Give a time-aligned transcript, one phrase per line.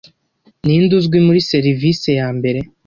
[0.63, 2.59] Ninde uzwi muri serivise yambere